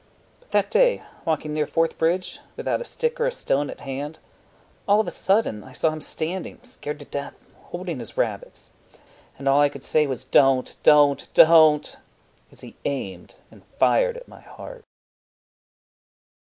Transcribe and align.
But 0.39 0.49
that 0.49 0.71
day, 0.71 1.03
walking 1.25 1.53
near 1.53 1.67
Fourth 1.67 1.95
Bridge 1.99 2.39
Without 2.57 2.81
a 2.81 2.83
stick 2.83 3.21
or 3.21 3.27
a 3.27 3.31
stone 3.31 3.69
at 3.69 3.81
hand, 3.81 4.17
All 4.87 4.99
of 4.99 5.05
a 5.07 5.11
sudden 5.11 5.63
I 5.63 5.73
saw 5.73 5.91
him 5.91 6.01
standing 6.01 6.57
Scared 6.63 6.97
to 6.97 7.05
death, 7.05 7.45
holding 7.65 7.99
his 7.99 8.17
rabbits, 8.17 8.71
And 9.37 9.47
all 9.47 9.59
I 9.61 9.69
could 9.69 9.83
say 9.83 10.07
was, 10.07 10.25
"Don't, 10.25 10.75
Don't, 10.81 11.31
Don't," 11.35 11.97
As 12.51 12.61
he 12.61 12.77
aimed 12.83 13.35
and 13.51 13.61
fired 13.77 14.17
at 14.17 14.27
my 14.27 14.41
heart. 14.41 14.83